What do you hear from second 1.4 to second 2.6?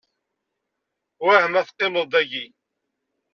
ma teqqimeḍ dayi?